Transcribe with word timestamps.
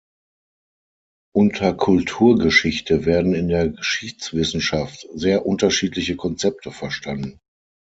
Unter 1.31 1.75
Kulturgeschichte 1.75 3.05
werden 3.05 3.35
in 3.35 3.49
der 3.49 3.69
Geschichtswissenschaft 3.69 5.07
sehr 5.13 5.45
unterschiedliche 5.45 6.15
Konzepte 6.15 6.71
verstanden. 6.71 7.37